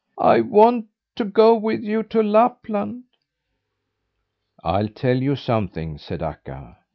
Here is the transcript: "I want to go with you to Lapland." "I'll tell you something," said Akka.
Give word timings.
"I 0.23 0.39
want 0.41 0.87
to 1.17 1.23
go 1.23 1.55
with 1.55 1.83
you 1.83 2.01
to 2.01 2.23
Lapland." 2.23 3.03
"I'll 4.63 4.87
tell 4.89 5.21
you 5.21 5.35
something," 5.35 5.99
said 5.99 6.23
Akka. 6.23 6.77